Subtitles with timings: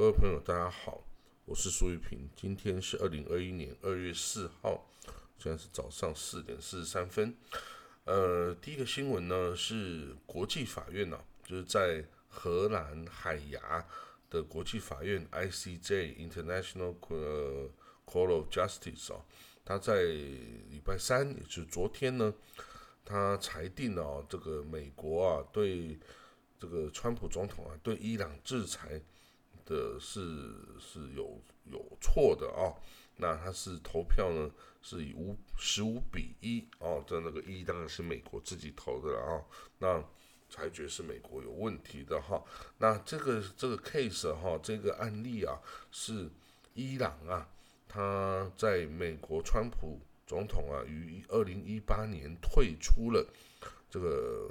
[0.00, 1.04] 各位朋友，大家好，
[1.44, 2.26] 我是苏玉平。
[2.34, 4.82] 今天是二零二一年二月四号，
[5.36, 7.36] 现在是早上四点四十三分。
[8.06, 13.86] 呃，第一个新闻呢是国际法院呢，就是在荷兰海牙
[14.30, 16.94] 的国际法院 ICJ International
[18.06, 19.20] Court of Justice 啊，
[19.66, 22.32] 他在礼拜三，也就是昨天呢，
[23.04, 25.98] 他裁定了这个美国啊对
[26.58, 28.98] 这个川普总统啊对伊朗制裁。
[29.70, 30.20] 的是
[30.80, 32.74] 是有有错的啊，
[33.18, 34.50] 那他是投票呢，
[34.82, 39.32] 是以五十五比一哦，这那个一当然是美国自己投的了啊，
[39.78, 40.04] 那
[40.48, 42.42] 裁决是美国有问题的哈，
[42.78, 45.56] 那这个这个 case 哈，这个案例啊，
[45.92, 46.28] 是
[46.74, 47.48] 伊朗啊，
[47.86, 53.24] 他在美国川普总统啊于二零一八年退出了
[53.88, 54.50] 这个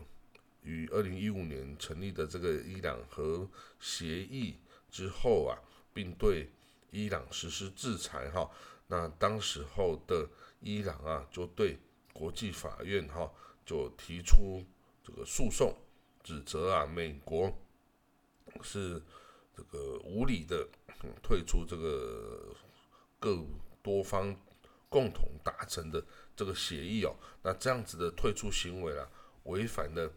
[0.61, 3.45] 于二零一五年成立的这个伊朗核
[3.81, 4.55] 协议。
[4.91, 5.57] 之后啊，
[5.93, 6.49] 并对
[6.91, 8.49] 伊朗实施制裁哈，
[8.87, 10.27] 那当时候的
[10.59, 11.77] 伊朗啊，就对
[12.13, 13.31] 国际法院哈
[13.65, 14.63] 就提出
[15.03, 15.75] 这个诉讼，
[16.23, 17.53] 指责啊美国
[18.61, 19.01] 是
[19.55, 20.67] 这个无理的
[21.21, 22.55] 退出这个
[23.19, 23.45] 各
[23.83, 24.35] 多方
[24.89, 26.03] 共同达成的
[26.35, 29.07] 这个协议哦，那这样子的退出行为啊，
[29.43, 30.11] 违反了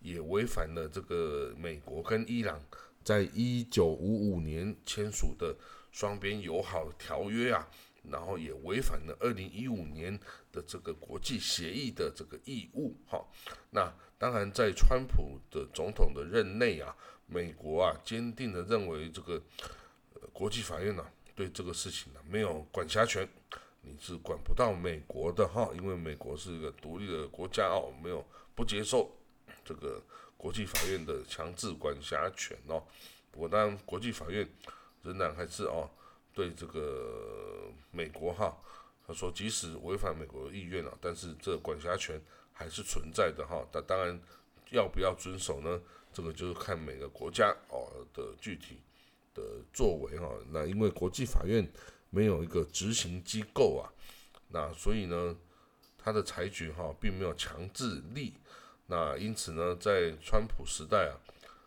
[0.00, 2.62] 也违反了这个美国跟伊朗。
[3.04, 5.56] 在一九五五年签署的
[5.90, 7.68] 双边友好条约啊，
[8.10, 10.18] 然后也违反了二零一五年
[10.50, 12.94] 的这个国际协议的这个义务。
[13.06, 13.24] 哈，
[13.70, 19.42] 那当然在川普的总统的任内啊，美国啊坚定的认为这个
[20.32, 23.28] 国际法院呢对这个事情呢没有管辖权，
[23.82, 29.10] 你是管不到美国的哈，因为美国是一个独立的国家哦，没有不接受
[29.64, 30.00] 这个。
[30.42, 32.82] 国际法院的强制管辖权哦，
[33.30, 34.44] 不过当然，国际法院
[35.04, 35.88] 仍然还是哦，
[36.34, 38.52] 对这个美国哈，
[39.06, 42.20] 他说即使违反美国的意愿了，但是这管辖权
[42.52, 43.64] 还是存在的哈。
[43.72, 44.20] 那当然
[44.72, 45.80] 要不要遵守呢？
[46.12, 48.80] 这个就是看每个国家哦的具体
[49.32, 50.28] 的作为哈。
[50.50, 51.64] 那因为国际法院
[52.10, 53.86] 没有一个执行机构啊，
[54.48, 55.36] 那所以呢，
[55.96, 58.34] 他的裁决哈并没有强制力。
[58.94, 61.16] 那因此呢，在川普时代啊，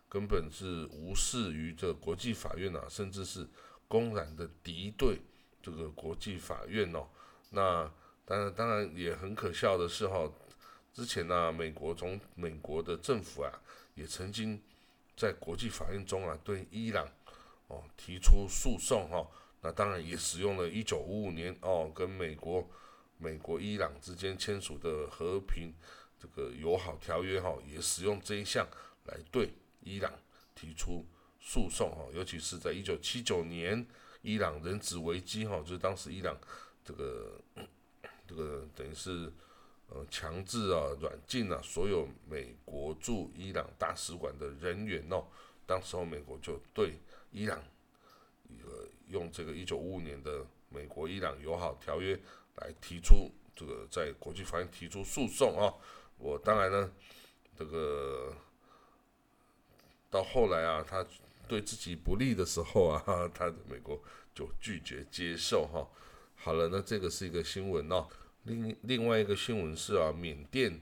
[0.07, 3.47] 根本是无视于这国际法院啊，甚至是
[3.87, 5.19] 公然的敌对
[5.59, 7.07] 这个国际法院哦。
[7.49, 7.91] 那
[8.25, 10.31] 当然，当然也很可笑的是哈，
[10.93, 13.51] 之前呢，美国从美国的政府啊，
[13.95, 14.61] 也曾经
[15.17, 17.09] 在国际法院中啊，对伊朗
[17.69, 19.27] 哦提出诉讼哈。
[19.61, 22.69] 那当然也使用了一九五五年哦，跟美国
[23.17, 25.73] 美国伊朗之间签署的和平。
[26.25, 28.67] 这个友好条约哈，也使用这一项
[29.05, 30.11] 来对伊朗
[30.55, 31.05] 提出
[31.39, 33.85] 诉讼哈，尤其是在一九七九年
[34.21, 36.35] 伊朗人质危机哈，就是当时伊朗
[36.83, 37.39] 这个
[38.27, 39.31] 这个等于是
[39.87, 45.23] 呃强制啊软禁了所有美国驻伊朗大使馆的人员哦，
[45.67, 46.95] 当时候美国就对
[47.31, 47.61] 伊朗
[48.63, 52.19] 呃用这个一九五五年的美国伊朗友好条约
[52.55, 55.71] 来提出这个在国际法院提出诉讼啊。
[56.17, 56.91] 我当然呢，
[57.55, 58.33] 这个
[60.09, 61.05] 到后来啊，他
[61.47, 63.03] 对自己不利的时候啊，
[63.33, 64.01] 他美国
[64.33, 65.87] 就拒绝接受哈。
[66.35, 68.07] 好了，那这个是一个新闻哦。
[68.43, 70.79] 另另外一个新闻是啊，缅甸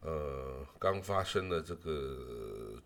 [0.00, 2.82] 呃刚发生的这个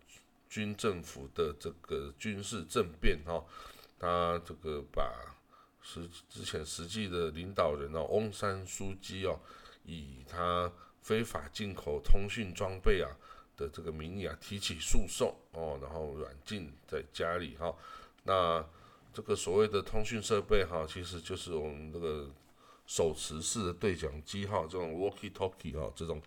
[0.49, 3.43] 军政府的这个军事政变哈，
[3.97, 5.35] 他这个把
[5.81, 9.39] 实之前实际的领导人哦，翁山书记哦，
[9.85, 10.71] 以他。
[11.07, 13.07] 非法进口通讯装备啊
[13.55, 17.73] 的这个名义啊提起诉讼哦，然后软禁在家里哈。
[18.23, 18.61] 那
[19.13, 22.29] 这个所谓的通讯设备哈，其实就是我们这个
[22.85, 26.21] 手持式的对讲机哈，这种 walkie-talkie 哈，这种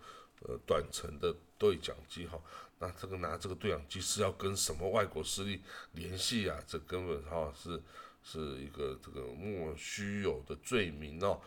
[0.47, 2.41] 呃短程的对讲机哈。
[2.79, 5.61] 那这个拿这个对讲机是要跟什么外国势力
[5.91, 6.57] 联系啊？
[6.65, 7.79] 这根本哈是
[8.23, 11.39] 是一个这个莫须有的罪名哦。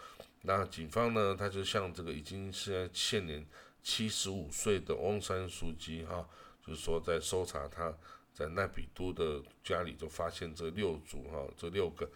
[0.46, 1.34] 那警方呢？
[1.34, 3.42] 他就向这个已经是现年
[3.82, 6.28] 七十五岁的翁山书记哈，
[6.62, 7.90] 就是说在搜查他
[8.34, 12.06] 在奈比都的家里，就发现这六组哈，这六个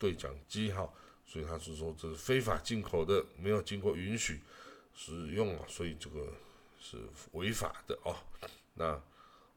[0.00, 0.92] 对讲机哈，
[1.24, 4.40] 所以他是说这是非法进口的，没有经过允许
[4.92, 6.26] 使用啊，所以这个
[6.76, 6.96] 是
[7.34, 8.16] 违法的哦。
[8.74, 9.00] 那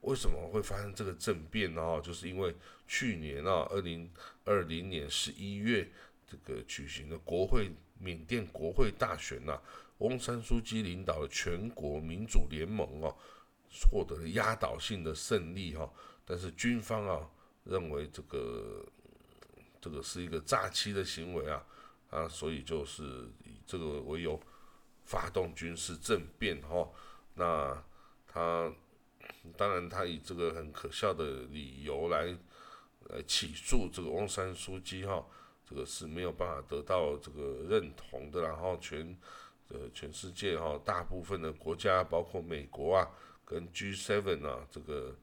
[0.02, 2.00] 为什么会发生这个政变呢？
[2.04, 2.56] 就是因为
[2.88, 4.08] 去年啊，二零
[4.46, 5.90] 二零年十一月
[6.30, 7.72] 这个举行的国会。
[8.04, 9.58] 缅甸国会大选呐，
[10.00, 13.16] 翁山书记领导的全国民主联盟哦，
[13.90, 15.90] 获得了压倒性的胜利哈。
[16.26, 17.30] 但是军方啊，
[17.64, 18.86] 认为这个
[19.80, 21.66] 这个是一个诈欺的行为啊
[22.10, 23.04] 啊，所以就是
[23.46, 24.40] 以这个为由
[25.06, 26.90] 发动军事政变哈。
[27.36, 27.84] 那
[28.28, 28.72] 他
[29.58, 32.26] 当然他以这个很可笑的理由来
[33.10, 35.26] 来起诉这个翁山书记哈，
[35.68, 38.42] 这个是没有办法得到这个认同的。
[38.42, 39.18] 然后全
[39.70, 43.08] 呃全世界哈大部分的国家，包括美国啊
[43.46, 45.16] 跟 G7 啊这个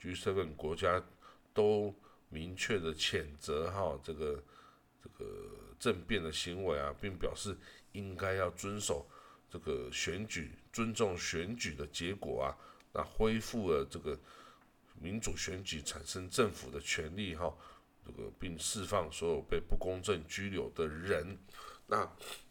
[0.00, 1.02] G7 国家
[1.52, 1.94] 都
[2.28, 4.42] 明确的谴责哈这个
[5.02, 5.26] 这个
[5.78, 7.56] 政变的行为啊，并表示
[7.92, 9.06] 应该要遵守
[9.50, 10.52] 这个选举。
[10.72, 12.56] 尊重选举的结果啊，
[12.94, 14.18] 那恢复了这个
[14.98, 17.54] 民主选举产生政府的权利哈，
[18.06, 21.38] 这个并释放所有被不公正拘留的人。
[21.86, 22.10] 那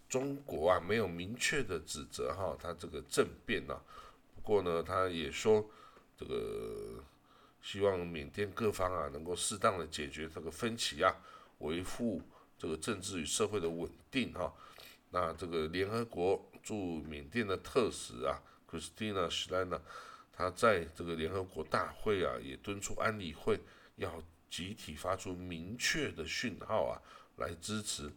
[0.10, 3.80] 中国啊没有明确的指责哈，他这个政变呢，
[4.36, 5.70] 不过呢他也说
[6.18, 7.04] 这个
[7.62, 11.16] 希望缅甸各方啊能够适当的解决这个分歧啊，
[11.60, 12.22] 维护
[12.58, 14.54] 这个政治与社会的稳定哈。
[15.10, 16.48] 那这个联合国。
[16.64, 18.40] 驻缅甸的特使啊
[18.70, 19.82] ，Christina s h l a n a
[20.32, 23.60] 他在这个联合国大会啊，也敦促安理会
[23.96, 24.22] 要
[24.52, 27.02] 集体发出明确的讯号啊，
[27.38, 28.12] 来支持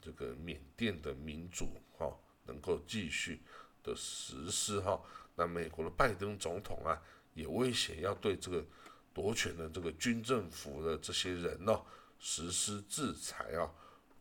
[0.00, 2.16] 这个缅甸的民主哈，
[2.46, 3.40] 能够继续
[3.82, 4.98] 的实施哈。
[5.34, 7.02] 那美国的拜登总统啊，
[7.34, 8.64] 也威胁要对这个
[9.12, 11.82] 夺权的这个军政府的这些人呢，
[12.20, 13.68] 实施制裁啊。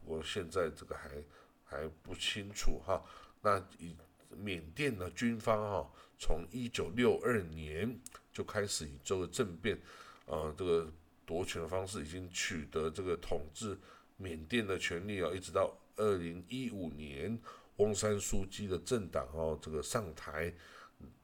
[0.01, 1.23] 不过现在这个还
[1.63, 2.99] 还不清楚哈。
[3.41, 3.95] 那以
[4.35, 7.99] 缅甸的军方哈，从一九六二年
[8.33, 9.79] 就开始以这个政变，
[10.25, 10.91] 呃，这个
[11.29, 13.77] 夺权的方式，已经取得这个统治
[14.17, 17.39] 缅甸的权利啊，一直到二零一五年，
[17.77, 20.51] 翁山书记的政党哦，这个上台，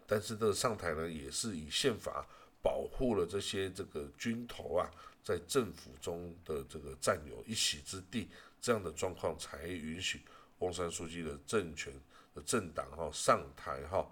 [0.06, 2.24] 但是这个上台呢，也是以宪法
[2.62, 4.88] 保护了这些这个军头啊，
[5.24, 8.30] 在政府中的这个占有一席之地，
[8.62, 10.22] 这样的状况才允许。
[10.60, 11.92] 翁山书记的政权
[12.36, 14.08] 的政党哈上台哈，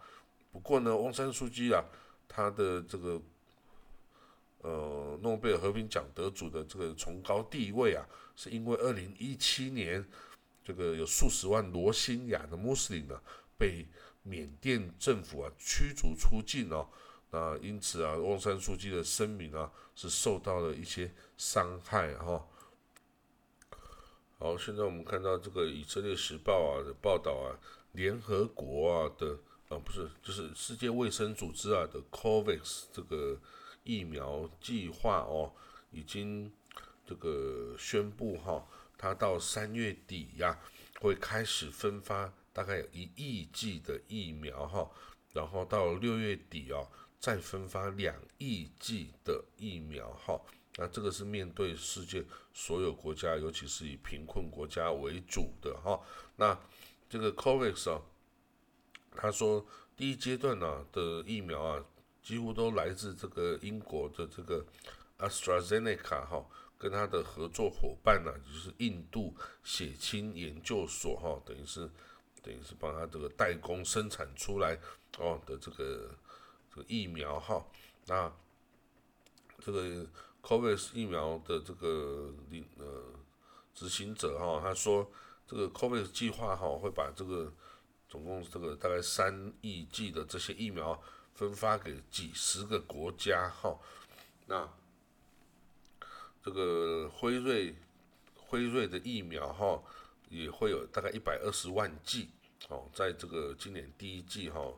[0.51, 1.85] 不过呢，翁山书记啊，
[2.27, 3.21] 他的这个
[4.63, 8.03] 呃诺贝尔和平奖得主的这个崇高地位啊，
[8.35, 10.03] 是因为二零一七年
[10.63, 13.21] 这个有数十万罗兴亚的穆斯林呢
[13.57, 13.85] 被
[14.23, 16.87] 缅甸政府啊驱逐出境哦，
[17.29, 22.47] 那因此啊，翁山书记的声明啊是受到了一些伤害哈。
[24.39, 27.59] 好，现在我们看到这个以色列时报啊的报道啊，
[27.91, 29.37] 联合国啊的
[29.69, 33.37] 啊不是，就是世界卫生组织啊的 COVAX 这个
[33.83, 35.51] 疫苗计划哦，
[35.91, 36.51] 已经
[37.05, 38.65] 这个宣布哈，
[38.97, 40.59] 它到三月底呀
[41.01, 44.89] 会开始分发大概有一亿剂的疫苗哈，
[45.33, 46.79] 然后到六月底啊
[47.19, 50.39] 再分发两亿剂的疫苗哈。
[50.77, 56.01] 那这个是面对世界所有国家，尤其是以贫困国家为主的哈。
[56.37, 56.59] 那
[57.07, 58.01] 这个 COVAX 啊，
[59.15, 59.63] 他说
[59.95, 61.85] 第一阶段呢的疫苗啊，
[62.23, 64.65] 几乎都来自这个英国的这个
[65.19, 66.43] AstraZeneca 哈，
[66.77, 71.89] 跟他的合作伙伴呢就是印度血清研究所哈，等于是
[72.41, 74.79] 等于是帮他这个代工生产出来
[75.19, 76.17] 哦的这个
[76.73, 77.63] 这个疫苗哈。
[78.05, 78.31] 那
[79.59, 80.07] 这个。
[80.45, 82.85] COVID 疫苗的这个领呃
[83.73, 85.09] 执行者哈，他说
[85.47, 87.49] 这个 COVID 计划哈会把这个
[88.09, 91.01] 总共这个大概三亿剂的这些疫苗
[91.33, 93.77] 分发给几十个国家哈。
[94.47, 94.69] 那
[96.43, 97.75] 这个辉瑞
[98.35, 99.81] 辉瑞的疫苗哈
[100.29, 102.29] 也会有大概一百二十万剂
[102.69, 104.73] 哦，在这个今年第一季哈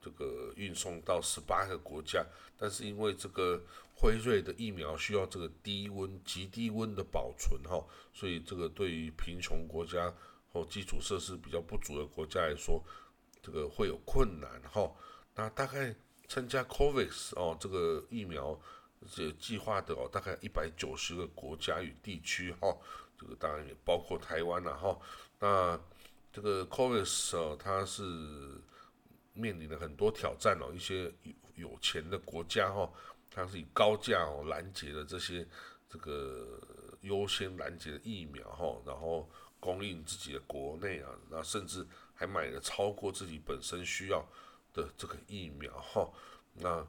[0.00, 2.24] 这个运送到十八个国家，
[2.56, 3.62] 但是因为这个。
[4.00, 7.84] 辉瑞的疫苗需要这个低温、极低温的保存哈，
[8.14, 10.14] 所以这个对于贫穷国家
[10.52, 12.80] 或基础设施比较不足的国家来说，
[13.42, 14.88] 这个会有困难哈。
[15.38, 15.94] 那大概
[16.26, 18.58] 参加 COVAX 哦这个疫苗
[19.08, 22.76] 这计划的哦，大概一百九十个国家与地区哈，
[23.16, 24.98] 这个当然也包括台湾了哈。
[25.38, 25.80] 那
[26.32, 28.02] 这个 COVAX 哦，它是
[29.32, 32.90] 面临了很多挑战哦，一些有有钱的国家哈。
[33.30, 35.46] 它是以高价哦拦截的这些
[35.88, 36.60] 这个
[37.02, 39.30] 优先拦截的疫苗哈，然后
[39.60, 44.26] 供应自己的国内啊，那甚至还买了超过自己本身需要
[44.72, 46.08] 的这个疫苗哈。
[46.54, 46.86] 那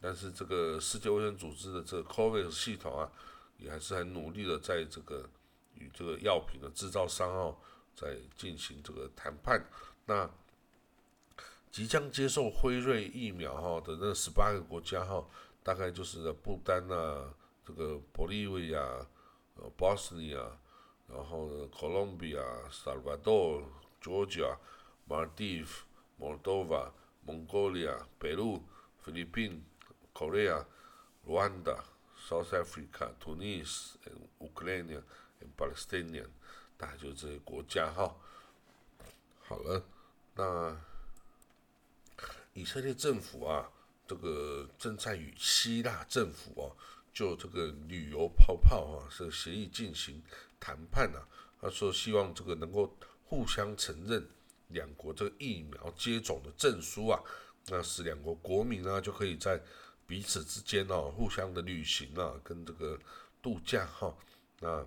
[0.00, 3.10] 但是这个世界卫生组织的这个 COVAX 系统啊，
[3.58, 5.28] 也还是很努力的在这个
[5.74, 7.56] 与这个药品的制造商哦
[7.94, 9.64] 在进行这个谈判。
[10.06, 10.28] 那
[11.70, 15.24] 即将接受辉瑞疫苗哈的那十八个国家哈。
[15.66, 17.34] 大概就是不丹啊，
[17.66, 18.78] 这个玻利维亚、
[19.56, 20.38] 呃，波斯尼亚，
[21.08, 23.60] 然后呢，哥伦比亚、萨尔瓦多、
[24.00, 24.56] Georgia、
[25.06, 25.84] 马尔蒂夫、
[26.20, 26.92] Moldova、
[27.26, 28.62] 蒙古利亚、秘鲁、
[29.00, 29.64] 菲律宾、
[30.14, 30.64] Korea、
[31.26, 31.80] Rwanda、
[32.16, 33.94] South Africa、Tunis、
[34.38, 35.02] Ukraine、
[35.58, 36.24] Palestine，
[36.76, 38.14] 大概就这些国家哈。
[39.40, 39.84] 好了，
[40.36, 40.80] 那
[42.52, 43.68] 以色列政府啊，
[44.06, 46.70] 这个正在与希腊政府啊。
[47.12, 50.22] 就这个旅游泡泡啊，这个协议进行
[50.60, 51.26] 谈判啊。
[51.60, 54.28] 他说希望这个能够互相承认
[54.68, 57.20] 两国这个疫苗接种的证书啊，
[57.66, 59.60] 那使两国国民呢就可以在
[60.06, 62.98] 彼此之间哦互相的旅行啊，跟这个
[63.42, 64.14] 度假哈。
[64.60, 64.86] 那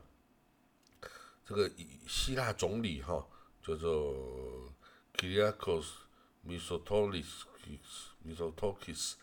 [1.46, 1.72] 这个
[2.08, 3.26] 希腊总理哈
[3.62, 4.72] 叫做
[5.16, 5.86] Kyriakos
[6.48, 7.44] Mitsotakis
[8.26, 9.14] Mitsotakis。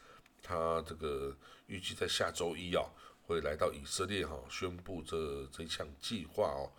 [0.42, 1.36] 他这个
[1.66, 2.84] 预计在下周一啊，
[3.26, 6.70] 会来到以色列哈，宣布这这项计划哦。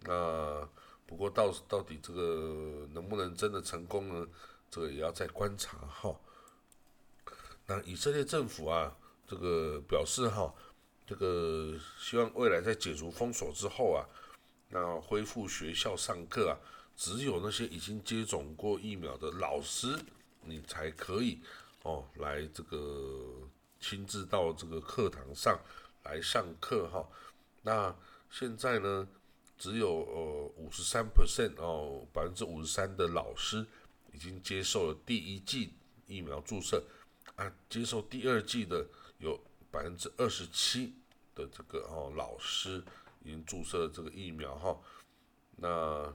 [0.00, 0.68] 那
[1.12, 4.26] 不过到到底这个能不能真的成功呢？
[4.70, 6.18] 这个也要再观察哈。
[7.66, 10.50] 那以色列政府啊，这个表示哈，
[11.06, 14.08] 这个希望未来在解除封锁之后啊，
[14.70, 16.56] 那恢复学校上课啊，
[16.96, 19.94] 只有那些已经接种过疫苗的老师，
[20.40, 21.42] 你才可以。
[21.82, 23.36] 哦，来这个
[23.80, 25.60] 亲自到这个课堂上
[26.04, 27.06] 来上课哈。
[27.60, 27.94] 那
[28.30, 29.06] 现在呢，
[29.62, 33.64] 只有呃五十三 percent 哦，百分之五十三的老师
[34.12, 35.72] 已经接受了第一剂
[36.08, 36.82] 疫苗注射
[37.36, 38.84] 啊，接受第二剂的
[39.18, 39.38] 有
[39.70, 40.92] 百分之二十七
[41.32, 42.82] 的这个哦老师
[43.22, 44.76] 已经注射了这个疫苗哈。
[45.54, 46.12] 那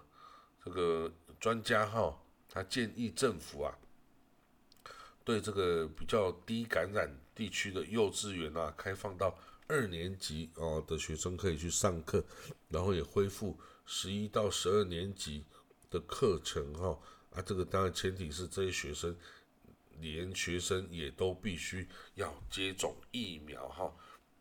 [0.66, 3.74] 这个专家哈，他建议政府啊。
[5.24, 9.34] 对这个比较低感染地区的幼稚园啊，开放到
[9.68, 12.24] 二年级哦的学生可以去上课，
[12.70, 15.46] 然后也恢复十一到十二年级
[15.90, 17.00] 的课程哈
[17.32, 19.16] 啊，这个当然前提是这些学生
[20.00, 23.94] 连学生也都必须要接种疫苗哈。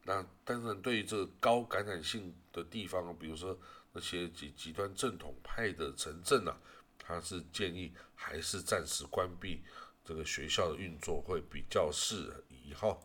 [0.05, 3.59] 那当然对于这个高感染性的地方，比如说
[3.93, 6.57] 那些极极端正统派的城镇啊，
[6.99, 9.63] 他是建议还是暂时关闭。
[10.05, 12.97] 这个学校的运作会比较适宜哈。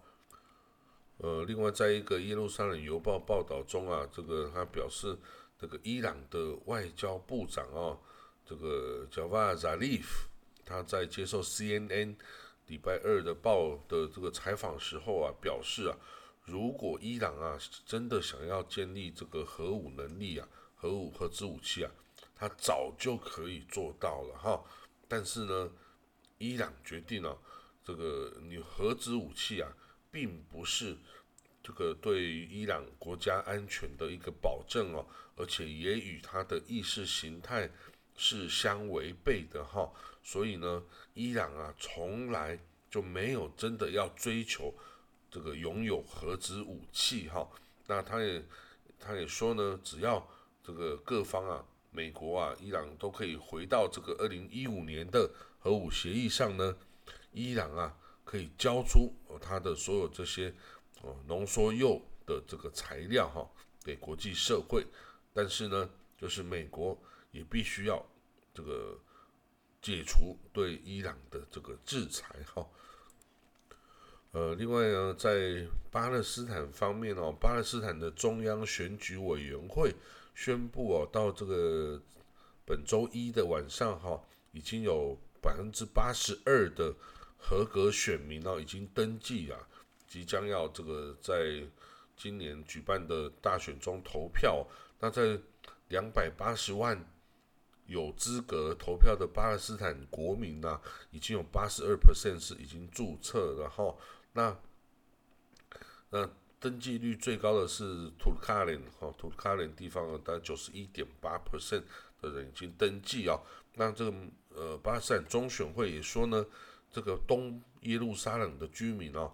[1.24, 5.16] 呃，另外，在一个耶路撒冷邮报报道中啊，这个他表示，
[5.56, 7.96] 这个伊朗的外交部长啊，
[8.44, 10.28] 这个叫瓦扎利夫
[10.66, 12.16] 他在接受 CNN
[12.66, 15.96] 礼拜二的报的这个采访时候啊，表示啊，
[16.44, 21.92] 如果伊朗啊真的想要建立这个核武能力啊，核武核子武器啊，
[22.36, 24.64] 他早就可以做到了哈。
[25.08, 25.72] 但是呢？
[26.40, 27.38] 伊朗决定了，
[27.84, 29.72] 这个你核子武器啊，
[30.12, 30.96] 并不是
[31.64, 35.06] 这个对于伊朗国家安全的一个保证哦，
[35.38, 37.70] 而且也与他的意识形态
[38.16, 39.92] 是相违背的哈。
[40.22, 44.74] 所以呢，伊朗啊，从来就没有真的要追求
[45.32, 47.48] 这个拥有核子武器哈。
[47.88, 48.44] 那他也
[49.00, 50.28] 他也说呢，只要
[50.64, 55.30] 这个各方啊，美国啊，伊朗都可以回到这个二零一五年的。
[55.64, 56.76] 核武协议上呢，
[57.32, 57.96] 伊朗啊
[58.32, 59.12] 可以交出
[59.42, 60.56] 它的所有这些
[61.02, 63.46] 哦浓缩铀的这个材料哈
[63.84, 64.88] 给国际社会，
[65.34, 66.98] 但是呢，就是美国
[67.32, 68.02] 也必须要
[68.54, 68.98] 这个
[69.82, 72.66] 解除对伊朗的这个制裁哈。
[74.32, 79.94] 呃，另外呢，在巴勒斯坦方面哦，巴勒斯坦的中央选举委员会
[80.34, 82.02] 宣布哦，到这个
[82.64, 84.24] 本周一的晚上哈，
[84.54, 85.18] 已经有。
[85.44, 86.94] 百分之八十二的
[87.42, 89.58] 合格选民呢，已经登记啊，
[90.08, 91.62] 即将要这个在
[92.16, 94.66] 今年举办的大选中投票。
[95.00, 95.38] 那在
[95.90, 97.04] 两百八十万
[97.88, 100.80] 有资格投票的巴勒斯坦国民呢，
[101.10, 104.00] 已经有八十二 percent 是已经注册，然后
[104.34, 104.56] 那
[106.12, 106.30] 那
[106.60, 111.84] 登记率最高的是土卡林哈，土卡林地方大概九十一点八 percent
[112.22, 113.38] 的人已经登记啊，
[113.74, 114.14] 那这个。
[114.54, 116.46] 呃，巴勒斯坦中选会也说呢，
[116.92, 119.32] 这个东耶路撒冷的居民哦，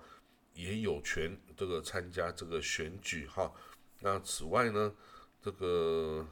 [0.54, 3.52] 也有权这个参加这个选举哈。
[4.00, 4.94] 那此外呢，
[5.42, 6.26] 这个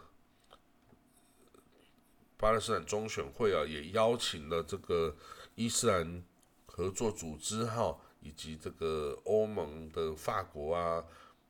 [2.37, 5.15] 巴勒斯坦中选会啊，也邀请了这个
[5.55, 6.23] 伊斯兰
[6.65, 11.03] 合作组织哈，以及这个欧盟的法国啊，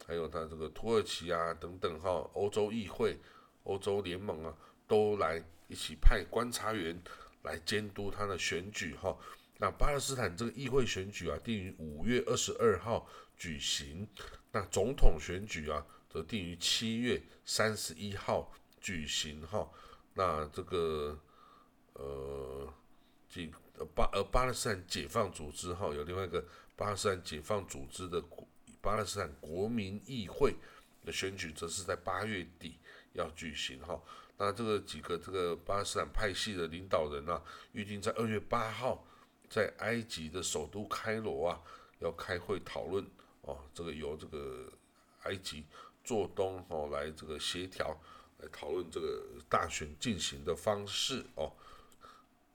[0.05, 3.19] 还有他这个土耳其啊等等哈，欧洲议会、
[3.63, 4.55] 欧洲联盟啊，
[4.87, 7.01] 都来一起派观察员。
[7.43, 9.15] 来监督他的选举哈，
[9.57, 13.07] 那巴勒斯坦这个议会选举啊，定于五月二十二号
[13.37, 14.05] 举行。
[14.51, 19.69] 那总统选举啊，则定于七月三十一号举行哈。
[20.13, 21.17] 那这个
[21.93, 22.73] 呃，
[23.29, 23.49] 几
[23.93, 26.45] 巴呃巴勒斯坦解放组织哈，有另外一个
[26.75, 28.21] 巴勒斯坦解放组织的
[28.81, 30.53] 巴勒斯坦国民议会
[31.05, 32.77] 的选举，则是在八月底
[33.13, 34.01] 要举行哈。
[34.37, 39.07] 那这个几个这个巴勒斯坦派系的领导人啊，预定在二月八号。
[39.55, 41.61] 在埃及的首都开罗啊，
[41.99, 43.01] 要开会讨论
[43.43, 44.69] 哦，这个由这个
[45.23, 45.63] 埃及
[46.03, 47.97] 做东哦来这个协调，
[48.39, 51.53] 来讨论这个大选进行的方式哦。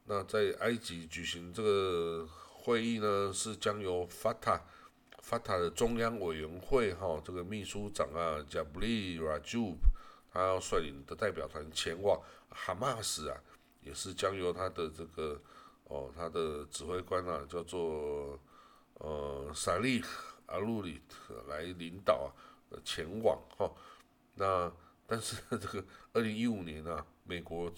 [0.04, 4.60] 那在埃及举行这个会议呢，是将由 Fatah
[5.22, 9.76] Fatah 的中央委员会哈这个秘书长啊 Jabli Rajub，
[10.30, 13.40] 他要率领的代表团前往哈马斯啊，
[13.80, 15.40] 也是将由他的这个。
[15.90, 18.38] 哦，他的指挥官啊，叫做
[18.94, 20.00] 呃萨利
[20.46, 22.32] 阿鲁里特来领导
[22.70, 23.68] 啊，前往哈。
[24.36, 24.72] 那
[25.04, 27.68] 但是这个 二零一五年啊，美国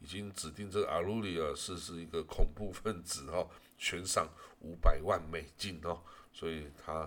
[0.00, 3.46] 已经指定这个阿鲁里啊是是一个恐怖分子哈，
[3.76, 4.26] 悬赏
[4.60, 6.00] 五百万美金哦，
[6.32, 7.06] 所以他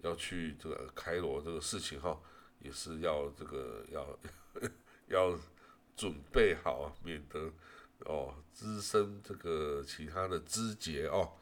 [0.00, 2.20] 要去这个开罗这个事情哈，
[2.58, 4.18] 也是要这个要
[5.06, 5.38] 要
[5.96, 7.52] 准备好，免得。
[8.06, 11.32] 哦，滋生这个其他的枝节哦。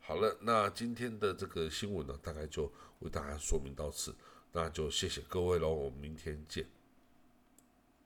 [0.00, 4.14] 好了，那今天的这个新闻呢，大概就为大家说明到此，
[4.52, 6.75] 那就谢谢各位喽，我们明天见。